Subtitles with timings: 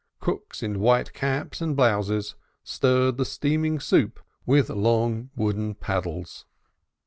[0.19, 6.47] Cooks in white caps and blouses stirred the steaming soup with long wooden paddles.